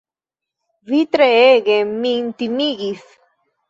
Vi 0.93 1.03
treege 1.17 1.79
min 1.93 2.37
timigis! 2.43 3.09